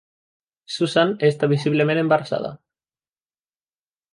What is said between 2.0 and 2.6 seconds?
embarassada.